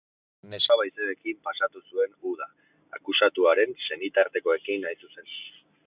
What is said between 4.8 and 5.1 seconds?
hain